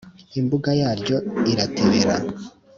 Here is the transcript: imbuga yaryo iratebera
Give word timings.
imbuga 0.39 0.69
yaryo 0.81 1.17
iratebera 1.51 2.15